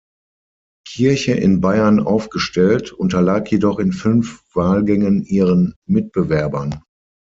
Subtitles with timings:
[0.87, 6.81] Kirche in Bayern aufgestellt, unterlag jedoch in fünf Wahlgängen ihren Mitbewerbern.